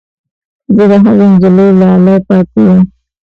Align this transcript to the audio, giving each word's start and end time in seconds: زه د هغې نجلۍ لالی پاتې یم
زه 0.75 0.83
د 0.91 0.93
هغې 1.03 1.25
نجلۍ 1.31 1.69
لالی 1.79 2.17
پاتې 2.27 2.59
یم 2.67 2.79